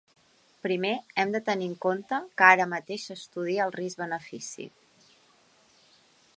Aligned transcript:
Primer 0.67 0.93
hem 1.23 1.33
de 1.35 1.41
tenir 1.49 1.67
en 1.73 1.75
compte 1.83 2.19
que 2.41 2.47
ara 2.55 2.67
mateix 2.73 3.05
s’estudia 3.11 3.69
el 3.69 3.77
risc-benefici. 3.79 4.69